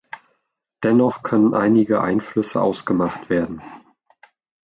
[0.81, 3.61] Dennoch können einige Einflüsse ausgemacht werden.